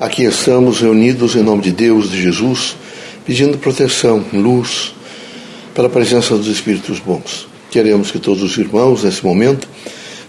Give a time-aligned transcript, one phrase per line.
[0.00, 2.74] Aqui estamos reunidos em nome de Deus, de Jesus,
[3.26, 4.94] pedindo proteção, luz,
[5.74, 7.46] para a presença dos Espíritos bons.
[7.70, 9.68] Queremos que todos os irmãos, nesse momento,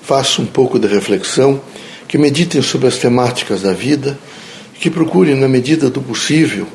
[0.01, 1.61] façam um pouco de reflexão,
[2.05, 4.19] que meditem sobre as temáticas da vida,
[4.77, 6.67] que procurem, na medida do possível,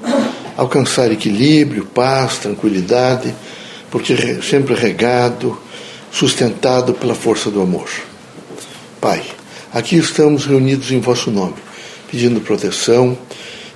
[0.56, 3.34] alcançar equilíbrio, paz, tranquilidade,
[3.90, 5.60] porque sempre regado,
[6.10, 7.90] sustentado pela força do amor.
[9.02, 9.22] Pai,
[9.70, 11.65] aqui estamos reunidos em vosso nome,
[12.10, 13.16] pedindo proteção,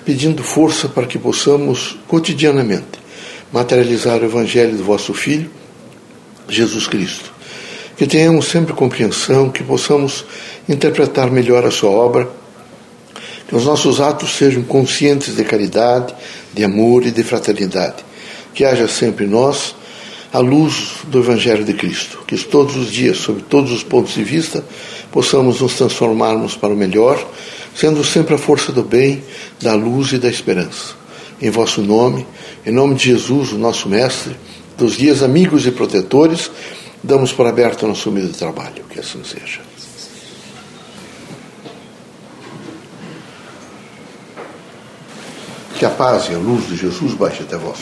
[0.04, 3.00] pedindo força para que possamos cotidianamente
[3.52, 5.50] materializar o Evangelho do vosso Filho,
[6.48, 7.32] Jesus Cristo.
[7.96, 10.24] Que tenhamos sempre compreensão, que possamos
[10.68, 12.28] interpretar melhor a sua obra,
[13.48, 16.14] que os nossos atos sejam conscientes de caridade,
[16.54, 17.96] de amor e de fraternidade.
[18.54, 19.74] Que haja sempre em nós
[20.32, 24.22] a luz do Evangelho de Cristo, que todos os dias, sob todos os pontos de
[24.22, 24.64] vista,
[25.10, 27.18] possamos nos transformarmos para o melhor,
[27.80, 29.24] sendo sempre a força do bem,
[29.58, 30.94] da luz e da esperança.
[31.40, 32.26] Em vosso nome,
[32.66, 34.36] em nome de Jesus, o nosso Mestre,
[34.76, 36.50] dos dias amigos e protetores,
[37.02, 38.84] damos por aberto o nosso de trabalho.
[38.90, 39.60] Que assim seja.
[45.78, 47.78] Que a paz e a luz de Jesus baixe até vós.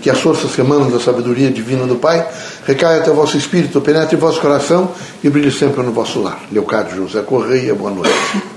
[0.00, 2.26] Que as forças que emanam da sabedoria divina do Pai
[2.66, 4.90] recaia até o vosso espírito, penetre em vosso coração
[5.22, 6.40] e brilhe sempre no vosso lar.
[6.50, 8.53] Leocádio José Correia, boa noite.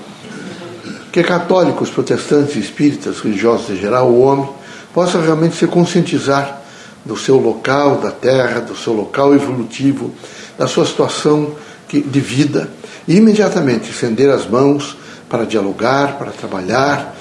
[1.18, 4.48] Que católicos, protestantes, espíritas, religiosos em geral, o homem,
[4.94, 6.62] possa realmente se conscientizar
[7.04, 10.14] do seu local, da terra, do seu local evolutivo,
[10.60, 11.56] da sua situação
[11.90, 12.70] de vida,
[13.08, 14.96] e imediatamente estender as mãos
[15.28, 17.18] para dialogar, para trabalhar,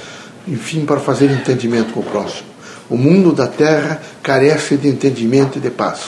[0.46, 2.48] enfim, para fazer entendimento com o próximo.
[2.90, 6.00] O mundo da terra carece de entendimento e de paz.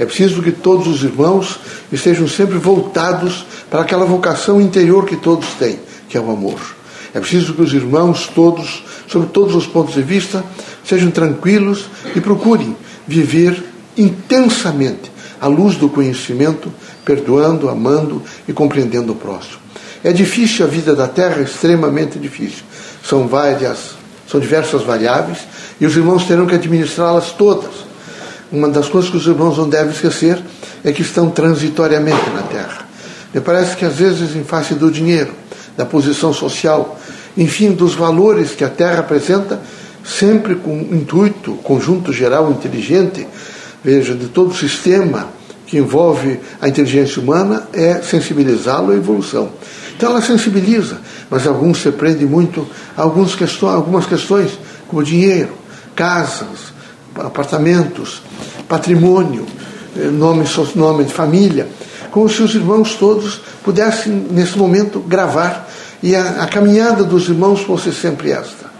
[0.00, 1.60] É preciso que todos os irmãos
[1.92, 6.79] estejam sempre voltados para aquela vocação interior que todos têm, que é o amor.
[7.14, 10.44] É preciso que os irmãos todos, sob todos os pontos de vista,
[10.84, 13.64] sejam tranquilos e procurem viver
[13.96, 16.72] intensamente à luz do conhecimento,
[17.04, 19.58] perdoando, amando e compreendendo o próximo.
[20.04, 22.62] É difícil a vida da Terra, extremamente difícil.
[23.04, 23.96] São várias,
[24.28, 25.38] são diversas variáveis
[25.80, 27.90] e os irmãos terão que administrá-las todas.
[28.52, 30.40] Uma das coisas que os irmãos não devem esquecer
[30.84, 32.88] é que estão transitoriamente na Terra.
[33.32, 35.32] Me parece que às vezes em face do dinheiro,
[35.80, 36.98] da posição social,
[37.34, 39.58] enfim, dos valores que a Terra apresenta,
[40.04, 43.26] sempre com intuito, conjunto geral inteligente,
[43.82, 45.28] veja, de todo o sistema
[45.66, 49.52] que envolve a inteligência humana, é sensibilizá-lo à evolução.
[49.96, 50.98] Então ela sensibiliza,
[51.30, 55.54] mas alguns se prendem muito a algumas questões, algumas questões como dinheiro,
[55.96, 56.74] casas,
[57.16, 58.20] apartamentos,
[58.68, 59.46] patrimônio,
[59.96, 61.68] nome, nome de família,
[62.10, 65.68] como se os irmãos todos pudessem, nesse momento, gravar
[66.02, 68.70] e a, a caminhada dos irmãos fosse sempre esta.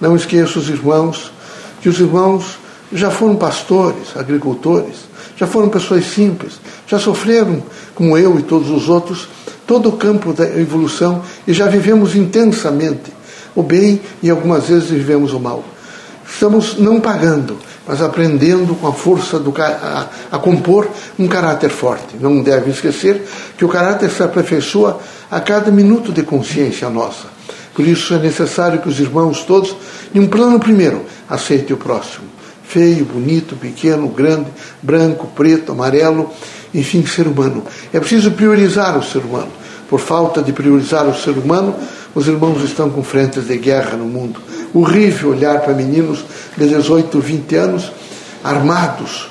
[0.00, 1.32] Não esqueça os irmãos,
[1.80, 2.58] que os irmãos
[2.92, 5.06] já foram pastores, agricultores,
[5.36, 7.62] já foram pessoas simples, já sofreram,
[7.94, 9.28] como eu e todos os outros,
[9.66, 13.12] todo o campo da evolução e já vivemos intensamente
[13.54, 15.64] o bem e algumas vezes vivemos o mal.
[16.36, 17.56] Estamos não pagando,
[17.88, 20.86] mas aprendendo com a força do, a, a compor
[21.18, 22.14] um caráter forte.
[22.20, 23.26] Não deve esquecer
[23.56, 27.28] que o caráter se aperfeiçoa a cada minuto de consciência nossa.
[27.72, 29.74] Por isso é necessário que os irmãos todos,
[30.14, 32.26] em um plano primeiro, aceitem o próximo.
[32.62, 34.50] Feio, bonito, pequeno, grande,
[34.82, 36.30] branco, preto, amarelo,
[36.74, 37.64] enfim, ser humano.
[37.94, 39.48] É preciso priorizar o ser humano.
[39.88, 41.74] Por falta de priorizar o ser humano,
[42.16, 44.40] os irmãos estão com frentes de guerra no mundo.
[44.74, 46.24] Horrível olhar para meninos
[46.56, 47.92] de 18, 20 anos
[48.42, 49.30] armados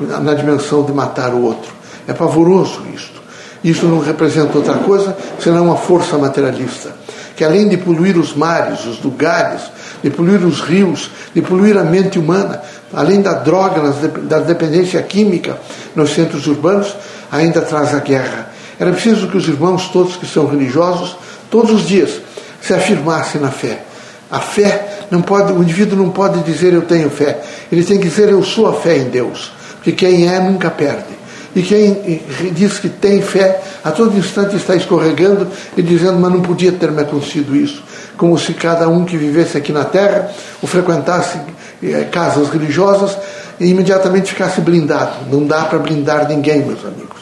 [0.00, 1.72] na dimensão de matar o outro.
[2.08, 3.22] É pavoroso isto.
[3.62, 7.02] Isso não representa outra coisa senão uma força materialista
[7.36, 9.62] que além de poluir os mares, os lugares,
[10.02, 12.60] de poluir os rios, de poluir a mente humana,
[12.92, 13.80] além da droga,
[14.22, 15.58] da dependência química
[15.94, 16.94] nos centros urbanos,
[17.30, 18.50] ainda traz a guerra.
[18.78, 21.16] Era preciso que os irmãos, todos que são religiosos,
[21.52, 22.20] todos os dias
[22.62, 23.84] se afirmassem na fé.
[24.30, 27.42] A fé não pode, o indivíduo não pode dizer eu tenho fé.
[27.70, 29.52] Ele tem que dizer eu sou a fé em Deus.
[29.74, 31.20] Porque quem é nunca perde.
[31.54, 32.22] E quem
[32.52, 35.46] diz que tem fé, a todo instante está escorregando
[35.76, 37.82] e dizendo, mas não podia ter me acontecido isso.
[38.16, 40.30] Como se cada um que vivesse aqui na terra
[40.62, 41.38] ou frequentasse
[41.82, 43.18] eh, casas religiosas
[43.60, 45.30] e imediatamente ficasse blindado.
[45.30, 47.20] Não dá para blindar ninguém, meus amigos.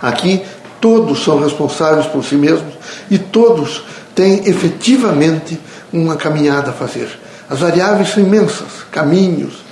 [0.00, 0.42] Aqui
[0.80, 2.74] todos são responsáveis por si mesmos
[3.10, 3.84] e todos
[4.14, 5.58] têm efetivamente
[5.92, 7.08] uma caminhada a fazer.
[7.48, 9.64] As variáveis são imensas, caminhos,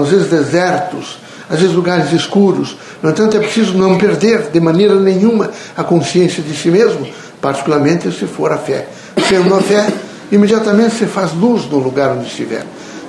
[0.00, 1.18] às vezes desertos,
[1.48, 2.76] às vezes lugares escuros.
[3.02, 7.06] No entanto, é preciso não perder de maneira nenhuma a consciência de si mesmo,
[7.40, 8.88] particularmente se for a fé.
[9.28, 9.86] tendo a fé,
[10.30, 12.64] imediatamente você faz luz no lugar onde estiver.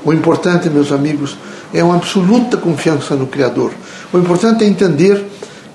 [0.06, 1.36] O importante, meus amigos,
[1.74, 3.72] é uma absoluta confiança no Criador.
[4.14, 5.26] O importante é entender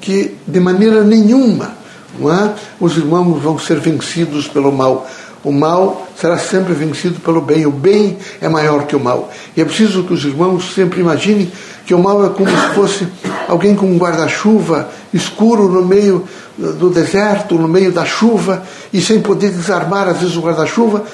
[0.03, 1.73] que, de maneira nenhuma,
[2.21, 2.53] é?
[2.79, 5.09] os irmãos vão ser vencidos pelo mal.
[5.43, 7.65] O mal será sempre vencido pelo bem.
[7.65, 9.31] O bem é maior que o mal.
[9.57, 11.51] E é preciso que os irmãos sempre imaginem
[11.87, 13.09] que o mal é como se fosse
[13.49, 18.63] alguém com um guarda-chuva escuro no meio do deserto, no meio da chuva,
[18.93, 21.05] e sem poder desarmar, às vezes, o guarda-chuva,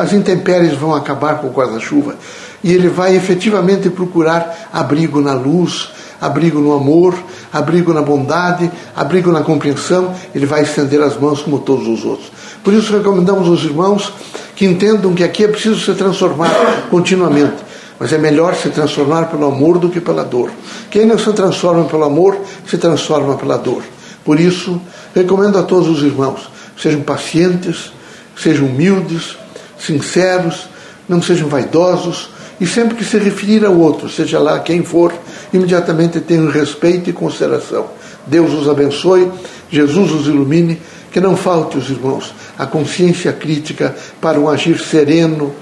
[0.00, 2.14] as intempéries vão acabar com o guarda-chuva.
[2.62, 5.90] E ele vai efetivamente procurar abrigo na luz,
[6.20, 7.14] abrigo no amor,
[7.52, 12.30] abrigo na bondade, abrigo na compreensão, ele vai estender as mãos como todos os outros.
[12.62, 14.12] Por isso recomendamos aos irmãos
[14.54, 16.50] que entendam que aqui é preciso se transformar
[16.90, 17.66] continuamente.
[17.98, 20.50] Mas é melhor se transformar pelo amor do que pela dor.
[20.90, 22.36] Quem não se transforma pelo amor,
[22.66, 23.82] se transforma pela dor.
[24.24, 24.80] Por isso,
[25.14, 27.92] recomendo a todos os irmãos, sejam pacientes,
[28.36, 29.36] sejam humildes,
[29.78, 30.68] sinceros,
[31.08, 32.28] não sejam vaidosos,
[32.60, 35.12] e sempre que se referir ao outro, seja lá quem for,
[35.52, 37.86] imediatamente tenham respeito e consideração.
[38.26, 39.30] Deus os abençoe,
[39.70, 45.54] Jesus os ilumine, que não falte os irmãos a consciência crítica para um agir sereno,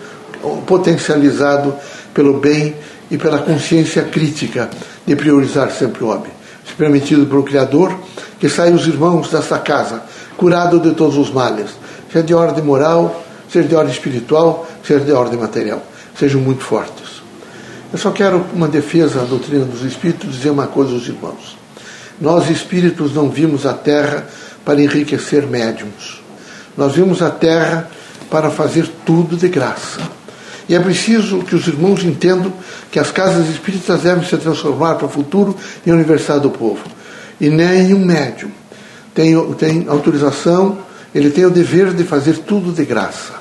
[0.67, 1.75] potencializado
[2.13, 2.75] pelo bem
[3.11, 4.71] e pela consciência crítica
[5.07, 6.33] de priorizar sempre o homem.
[6.67, 7.95] Se permitido pelo Criador,
[8.41, 10.03] que saiam os irmãos desta casa,
[10.37, 11.71] curados de todos os males,
[12.11, 15.83] seja de ordem moral, seja de ordem espiritual, seja de ordem material.
[16.19, 17.04] Sejam muito fortes.
[17.95, 21.57] Eu só quero, uma defesa da doutrina dos espíritos, dizer uma coisa aos irmãos.
[22.21, 24.27] Nós, espíritos, não vimos a terra
[24.65, 26.21] para enriquecer médiums.
[26.77, 27.89] Nós vimos a terra
[28.29, 30.01] para fazer tudo de graça.
[30.69, 32.53] E é preciso que os irmãos entendam
[32.91, 35.57] que as casas espíritas devem se transformar para o futuro
[35.87, 36.83] em universidade do povo.
[37.41, 38.51] E nenhum médium
[39.15, 40.79] tem, tem autorização,
[41.15, 43.35] ele tem o dever de fazer tudo de graça.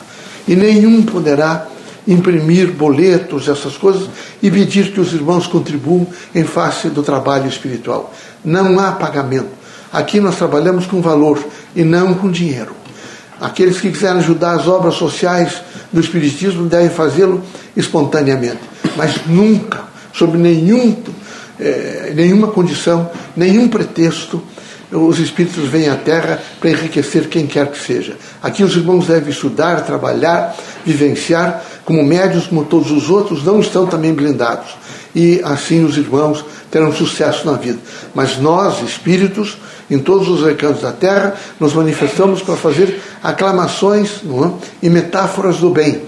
[0.47, 1.72] E nenhum poderá
[2.07, 4.09] imprimir boletos, essas coisas,
[4.41, 8.13] e pedir que os irmãos contribuam em face do trabalho espiritual.
[8.43, 9.49] Não há pagamento.
[9.91, 11.43] Aqui nós trabalhamos com valor
[11.75, 12.75] e não com dinheiro.
[13.39, 15.61] Aqueles que quiserem ajudar as obras sociais
[15.91, 17.43] do Espiritismo devem fazê-lo
[17.75, 18.61] espontaneamente,
[18.95, 19.81] mas nunca,
[20.13, 20.95] sob nenhum,
[21.59, 24.41] eh, nenhuma condição, nenhum pretexto,
[24.93, 28.15] os espíritos vêm à Terra para enriquecer quem quer que seja.
[28.41, 30.55] Aqui os irmãos devem estudar, trabalhar,
[30.85, 34.75] vivenciar, como médios, como todos os outros, não estão também blindados.
[35.15, 37.79] E assim os irmãos terão sucesso na vida.
[38.15, 39.57] Mas nós, espíritos,
[39.89, 44.85] em todos os recantos da terra, nos manifestamos para fazer aclamações é?
[44.85, 46.01] e metáforas do bem.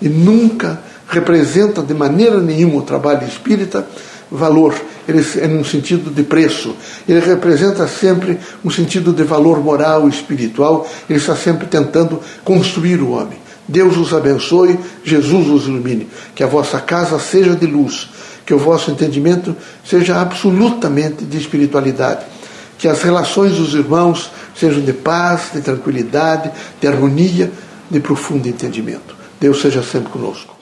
[0.00, 3.86] E nunca representa de maneira nenhuma o trabalho espírita
[4.30, 4.74] valor,
[5.08, 6.74] ele é num sentido de preço.
[7.08, 10.88] Ele representa sempre um sentido de valor moral e espiritual.
[11.08, 13.38] Ele está sempre tentando construir o homem.
[13.66, 16.08] Deus os abençoe, Jesus os ilumine.
[16.34, 18.08] Que a vossa casa seja de luz,
[18.44, 22.24] que o vosso entendimento seja absolutamente de espiritualidade
[22.80, 26.50] que as relações dos irmãos sejam de paz, de tranquilidade,
[26.80, 27.52] de harmonia,
[27.90, 29.14] de profundo entendimento.
[29.38, 30.59] Deus seja sempre conosco.